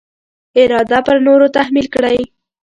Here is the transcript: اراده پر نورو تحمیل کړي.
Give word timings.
اراده 0.59 0.99
پر 1.05 1.17
نورو 1.27 1.47
تحمیل 1.55 1.87
کړي. 1.95 2.19